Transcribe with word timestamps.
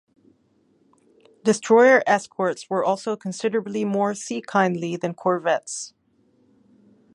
Destroyer 1.43 2.01
escorts 2.07 2.71
were 2.71 2.83
also 2.83 3.15
considerably 3.15 3.85
more 3.85 4.15
sea-kindly 4.15 4.97
than 4.97 5.13
corvettes. 5.13 5.93